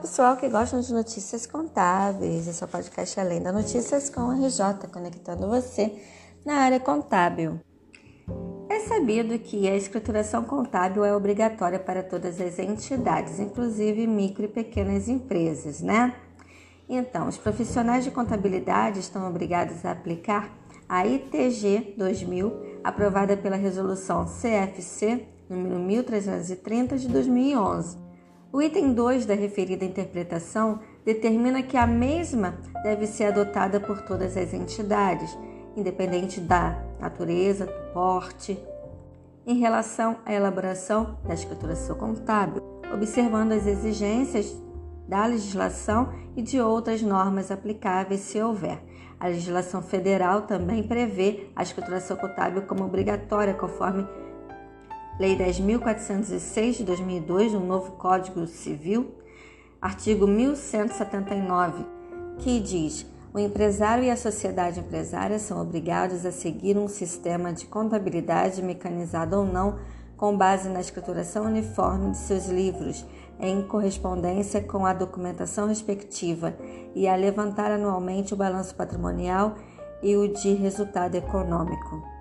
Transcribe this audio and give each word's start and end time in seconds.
Pessoal 0.00 0.36
que 0.36 0.48
gostam 0.48 0.80
de 0.80 0.92
notícias 0.92 1.46
contábeis. 1.46 2.46
Esse 2.46 2.62
é 2.62 2.66
o 2.66 2.68
podcast 2.68 3.18
Além 3.18 3.42
da 3.42 3.50
Notícias 3.50 4.10
com 4.10 4.30
a 4.30 4.34
RJ, 4.34 4.88
conectando 4.92 5.48
você 5.48 5.92
na 6.44 6.56
área 6.56 6.78
contábil. 6.78 7.58
É 8.68 8.80
sabido 8.80 9.38
que 9.38 9.66
a 9.66 9.74
escrituração 9.74 10.44
contábil 10.44 11.04
é 11.04 11.16
obrigatória 11.16 11.78
para 11.78 12.02
todas 12.02 12.38
as 12.40 12.58
entidades, 12.58 13.40
inclusive 13.40 14.06
micro 14.06 14.44
e 14.44 14.48
pequenas 14.48 15.08
empresas, 15.08 15.80
né? 15.80 16.14
Então, 16.88 17.26
os 17.26 17.38
profissionais 17.38 18.04
de 18.04 18.10
contabilidade 18.10 19.00
estão 19.00 19.26
obrigados 19.26 19.84
a 19.84 19.92
aplicar 19.92 20.52
a 20.88 21.06
ITG 21.06 21.94
2000, 21.96 22.80
aprovada 22.84 23.36
pela 23.36 23.56
resolução 23.56 24.26
CFC 24.26 25.26
número 25.48 25.78
1330 25.78 26.98
de 26.98 27.08
2011 27.08 28.06
o 28.52 28.62
item 28.62 28.92
2 28.92 29.26
da 29.26 29.34
referida 29.34 29.84
interpretação 29.84 30.80
determina 31.04 31.62
que 31.62 31.76
a 31.76 31.86
mesma 31.86 32.58
deve 32.82 33.06
ser 33.06 33.24
adotada 33.24 33.80
por 33.80 34.02
todas 34.02 34.36
as 34.36 34.54
entidades, 34.54 35.36
independente 35.76 36.40
da 36.40 36.82
natureza, 37.00 37.66
do 37.66 37.92
porte, 37.92 38.58
em 39.46 39.58
relação 39.58 40.16
à 40.24 40.32
elaboração 40.32 41.18
da 41.24 41.34
escrituração 41.34 41.96
contábil, 41.96 42.62
observando 42.92 43.52
as 43.52 43.66
exigências 43.66 44.56
da 45.06 45.26
legislação 45.26 46.12
e 46.36 46.42
de 46.42 46.60
outras 46.60 47.02
normas 47.02 47.50
aplicáveis, 47.50 48.20
se 48.20 48.40
houver. 48.40 48.82
A 49.18 49.28
legislação 49.28 49.80
federal 49.82 50.42
também 50.42 50.82
prevê 50.82 51.48
a 51.54 51.62
escrituração 51.62 52.16
contábil 52.16 52.62
como 52.62 52.84
obrigatória, 52.84 53.54
conforme 53.54 54.06
Lei 55.18 55.34
10.406 55.34 56.76
de 56.76 56.84
2002, 56.84 57.54
um 57.54 57.64
novo 57.64 57.92
Código 57.92 58.46
Civil, 58.46 59.14
artigo 59.80 60.26
1179, 60.26 61.86
que 62.38 62.60
diz: 62.60 63.06
o 63.32 63.38
empresário 63.38 64.04
e 64.04 64.10
a 64.10 64.16
sociedade 64.16 64.80
empresária 64.80 65.38
são 65.38 65.58
obrigados 65.58 66.26
a 66.26 66.30
seguir 66.30 66.76
um 66.76 66.86
sistema 66.86 67.50
de 67.50 67.64
contabilidade 67.64 68.62
mecanizado 68.62 69.38
ou 69.38 69.46
não, 69.46 69.78
com 70.18 70.36
base 70.36 70.68
na 70.68 70.80
escrituração 70.80 71.46
uniforme 71.46 72.10
de 72.10 72.18
seus 72.18 72.48
livros, 72.48 73.02
em 73.40 73.62
correspondência 73.62 74.60
com 74.60 74.84
a 74.84 74.92
documentação 74.92 75.66
respectiva, 75.66 76.54
e 76.94 77.08
a 77.08 77.16
levantar 77.16 77.70
anualmente 77.70 78.34
o 78.34 78.36
balanço 78.36 78.74
patrimonial 78.74 79.54
e 80.02 80.14
o 80.14 80.28
de 80.28 80.52
resultado 80.52 81.14
econômico. 81.14 82.15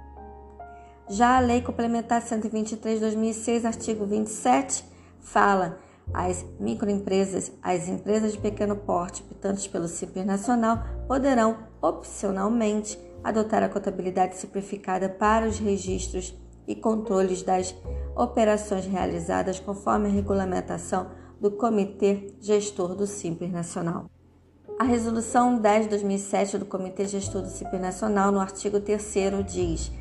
Já 1.07 1.37
a 1.37 1.39
Lei 1.39 1.61
Complementar 1.61 2.19
123 2.19 2.95
de 2.95 3.01
2006, 3.01 3.63
artigo 3.63 4.05
27, 4.07 4.83
fala 5.19 5.77
as 6.11 6.43
microempresas, 6.59 7.51
as 7.61 7.87
empresas 7.87 8.31
de 8.31 8.39
pequeno 8.39 8.75
porte 8.75 9.21
optantes 9.21 9.67
pelo 9.67 9.87
Simples 9.87 10.25
Nacional 10.25 10.83
poderão, 11.07 11.59
opcionalmente, 11.79 12.97
adotar 13.23 13.61
a 13.61 13.69
contabilidade 13.69 14.35
simplificada 14.35 15.07
para 15.07 15.47
os 15.47 15.59
registros 15.59 16.33
e 16.67 16.75
controles 16.75 17.43
das 17.43 17.75
operações 18.15 18.87
realizadas 18.87 19.59
conforme 19.59 20.07
a 20.07 20.11
regulamentação 20.11 21.11
do 21.39 21.51
Comitê 21.51 22.33
Gestor 22.39 22.95
do 22.95 23.05
Simples 23.05 23.51
Nacional. 23.51 24.09
A 24.79 24.83
Resolução 24.83 25.59
10 25.59 25.83
de 25.83 25.89
2007 25.91 26.57
do 26.57 26.65
Comitê 26.65 27.05
Gestor 27.05 27.43
do 27.43 27.49
Simples 27.49 27.79
Nacional, 27.79 28.31
no 28.31 28.39
artigo 28.39 28.79
3 28.79 29.13
diz 29.45 29.91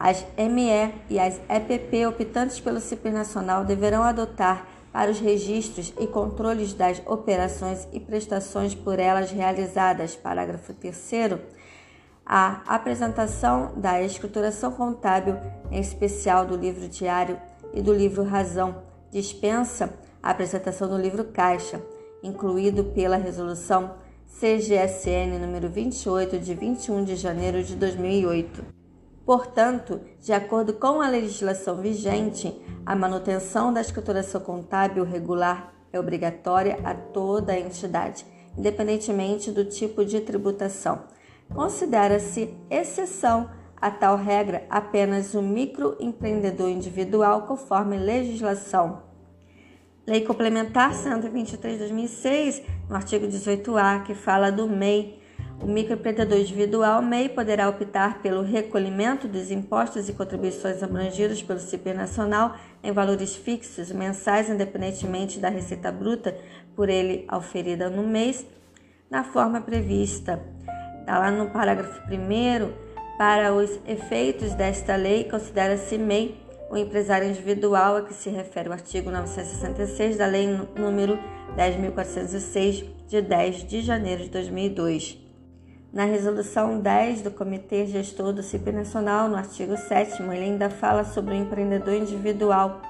as 0.00 0.24
ME 0.34 0.94
e 1.10 1.18
as 1.18 1.38
EPP 1.46 2.06
optantes 2.06 2.58
pelo 2.58 2.80
CIP 2.80 3.10
Nacional 3.10 3.66
deverão 3.66 4.02
adotar 4.02 4.66
para 4.90 5.10
os 5.10 5.20
registros 5.20 5.92
e 6.00 6.06
controles 6.06 6.72
das 6.72 7.02
operações 7.04 7.86
e 7.92 8.00
prestações 8.00 8.74
por 8.74 8.98
elas 8.98 9.30
realizadas, 9.30 10.16
parágrafo 10.16 10.72
3 10.72 11.38
a 12.24 12.62
apresentação 12.66 13.72
da 13.76 14.00
escrituração 14.02 14.72
contábil, 14.72 15.36
em 15.70 15.80
especial 15.80 16.46
do 16.46 16.56
livro 16.56 16.88
diário 16.88 17.38
e 17.74 17.82
do 17.82 17.92
livro 17.92 18.24
razão, 18.24 18.82
dispensa 19.10 19.92
a 20.22 20.30
apresentação 20.30 20.88
do 20.88 20.96
livro 20.96 21.24
caixa, 21.24 21.78
incluído 22.22 22.84
pela 22.84 23.18
resolução 23.18 23.96
CGSN 24.26 25.38
número 25.38 25.68
28 25.68 26.38
de 26.38 26.54
21 26.54 27.04
de 27.04 27.16
janeiro 27.16 27.62
de 27.62 27.76
2008. 27.76 28.79
Portanto, 29.24 30.00
de 30.20 30.32
acordo 30.32 30.72
com 30.72 31.00
a 31.00 31.08
legislação 31.08 31.76
vigente, 31.76 32.54
a 32.84 32.96
manutenção 32.96 33.72
da 33.72 33.80
escrituração 33.80 34.40
contábil 34.40 35.04
regular 35.04 35.72
é 35.92 36.00
obrigatória 36.00 36.78
a 36.84 36.94
toda 36.94 37.52
a 37.52 37.58
entidade, 37.58 38.24
independentemente 38.56 39.50
do 39.50 39.64
tipo 39.64 40.04
de 40.04 40.20
tributação. 40.20 41.04
Considera-se 41.54 42.54
exceção 42.70 43.50
a 43.80 43.90
tal 43.90 44.16
regra 44.16 44.66
apenas 44.68 45.34
o 45.34 45.42
microempreendedor 45.42 46.68
individual, 46.68 47.42
conforme 47.42 47.96
legislação. 47.96 49.02
Lei 50.06 50.22
Complementar 50.22 50.94
123 50.94 51.74
de 51.74 51.78
2006, 51.80 52.62
no 52.88 52.96
artigo 52.96 53.26
18A, 53.26 54.02
que 54.04 54.14
fala 54.14 54.50
do 54.50 54.68
MEI, 54.68 55.19
o 55.62 55.66
microempreendedor 55.66 56.38
individual 56.38 57.02
MEI 57.02 57.28
poderá 57.28 57.68
optar 57.68 58.22
pelo 58.22 58.42
recolhimento 58.42 59.28
dos 59.28 59.50
impostos 59.50 60.08
e 60.08 60.12
contribuições 60.12 60.82
abrangidos 60.82 61.42
pelo 61.42 61.58
CIP 61.58 61.92
Nacional 61.92 62.56
em 62.82 62.92
valores 62.92 63.36
fixos 63.36 63.92
mensais, 63.92 64.48
independentemente 64.48 65.38
da 65.38 65.50
receita 65.50 65.92
bruta 65.92 66.36
por 66.74 66.88
ele 66.88 67.24
auferida 67.28 67.90
no 67.90 68.02
mês, 68.02 68.46
na 69.10 69.22
forma 69.22 69.60
prevista. 69.60 70.42
Está 71.00 71.18
lá 71.18 71.30
no 71.30 71.50
parágrafo 71.50 72.00
1 72.10 73.18
para 73.18 73.52
os 73.52 73.78
efeitos 73.86 74.54
desta 74.54 74.96
lei, 74.96 75.24
considera-se 75.24 75.98
MEI 75.98 76.40
o 76.70 76.76
empresário 76.76 77.28
individual 77.28 77.96
a 77.96 78.02
que 78.02 78.14
se 78.14 78.30
refere 78.30 78.68
o 78.68 78.72
artigo 78.72 79.10
966 79.10 80.16
da 80.16 80.26
Lei 80.26 80.46
número 80.78 81.18
10.406, 81.56 82.86
de 83.08 83.20
10 83.20 83.66
de 83.66 83.80
janeiro 83.82 84.22
de 84.22 84.30
2002. 84.30 85.29
Na 85.92 86.04
resolução 86.04 86.78
10 86.78 87.22
do 87.22 87.32
Comitê 87.32 87.84
Gestor 87.84 88.32
do 88.32 88.44
CIP 88.44 88.70
Nacional, 88.70 89.28
no 89.28 89.34
artigo 89.34 89.76
7 89.76 90.22
ele 90.22 90.44
ainda 90.44 90.70
fala 90.70 91.02
sobre 91.02 91.34
o 91.34 91.36
empreendedor 91.36 91.94
individual, 91.94 92.80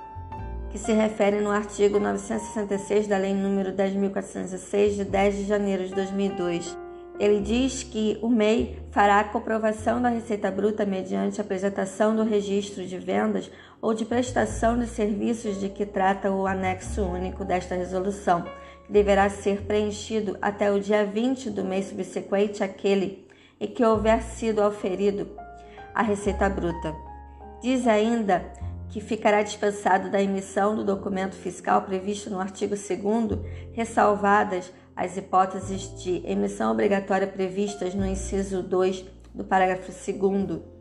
que 0.71 0.79
se 0.79 0.93
refere 0.93 1.41
no 1.41 1.51
artigo 1.51 1.99
966 1.99 3.07
da 3.07 3.17
Lei 3.17 3.33
nº 3.33 3.75
10.406, 3.75 4.97
de 4.97 5.05
10 5.05 5.37
de 5.37 5.45
janeiro 5.45 5.89
de 5.89 5.95
2002. 5.95 6.77
Ele 7.21 7.39
diz 7.39 7.83
que 7.83 8.19
o 8.23 8.31
MEI 8.31 8.79
fará 8.91 9.21
a 9.21 9.25
comprovação 9.25 10.01
da 10.01 10.09
receita 10.09 10.51
bruta 10.51 10.87
mediante 10.87 11.39
apresentação 11.39 12.17
do 12.17 12.25
registro 12.25 12.87
de 12.87 12.97
vendas 12.97 13.51
ou 13.79 13.93
de 13.93 14.07
prestação 14.07 14.79
de 14.79 14.87
serviços 14.87 15.61
de 15.61 15.69
que 15.69 15.85
trata 15.85 16.31
o 16.31 16.47
anexo 16.47 17.03
único 17.03 17.45
desta 17.45 17.75
resolução 17.75 18.43
deverá 18.89 19.29
ser 19.29 19.61
preenchido 19.67 20.39
até 20.41 20.73
o 20.73 20.81
dia 20.81 21.05
20 21.05 21.51
do 21.51 21.63
mês 21.63 21.91
subsequente 21.91 22.65
àquele 22.65 23.29
em 23.61 23.69
que 23.69 23.85
houver 23.85 24.23
sido 24.23 24.63
auferido 24.63 25.29
a 25.95 26.03
receita 26.03 26.49
bruta. 26.49 26.97
Diz 27.61 27.87
ainda 27.87 28.51
que 28.91 29.01
ficará 29.01 29.43
dispensado 29.43 30.11
da 30.11 30.21
emissão 30.21 30.75
do 30.75 30.85
documento 30.85 31.35
fiscal 31.35 31.83
previsto 31.83 32.29
no 32.29 32.41
artigo 32.41 32.75
2 32.75 33.73
ressalvadas 33.73 34.73
as 34.95 35.17
hipóteses 35.17 36.03
de 36.03 36.23
emissão 36.27 36.73
obrigatória 36.73 37.27
previstas 37.27 37.95
no 37.95 38.05
inciso 38.05 38.63
2 38.63 39.05
do 39.35 39.45
parágrafo 39.45 39.91
2 39.91 40.81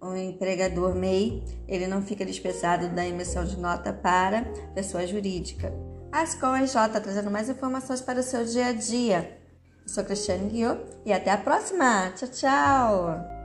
o 0.00 0.14
empregador 0.14 0.94
MEI, 0.94 1.42
ele 1.66 1.86
não 1.86 2.02
fica 2.02 2.24
dispensado 2.24 2.88
da 2.88 3.06
emissão 3.06 3.44
de 3.44 3.58
nota 3.58 3.92
para 3.92 4.42
pessoa 4.74 5.06
jurídica. 5.06 5.72
A 6.12 6.22
Escola 6.22 6.58
RJ 6.60 7.00
trazendo 7.02 7.30
mais 7.30 7.48
informações 7.48 8.00
para 8.00 8.20
o 8.20 8.22
seu 8.22 8.44
dia 8.44 8.66
a 8.66 8.72
dia. 8.72 9.38
Eu 9.82 9.88
sou 9.88 10.04
Cristiane 10.04 10.50
Guiot 10.50 10.80
e 11.04 11.12
até 11.12 11.30
a 11.30 11.38
próxima. 11.38 12.12
Tchau, 12.16 12.28
tchau! 12.28 13.37